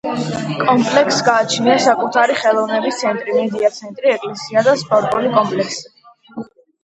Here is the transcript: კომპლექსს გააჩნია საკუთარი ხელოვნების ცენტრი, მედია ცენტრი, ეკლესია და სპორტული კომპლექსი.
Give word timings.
კომპლექსს 0.59 1.19
გააჩნია 1.25 1.73
საკუთარი 1.83 2.37
ხელოვნების 2.39 2.97
ცენტრი, 3.03 3.35
მედია 3.39 3.69
ცენტრი, 3.77 4.13
ეკლესია 4.15 4.63
და 4.69 4.75
სპორტული 4.85 5.31
კომპლექსი. 5.37 6.49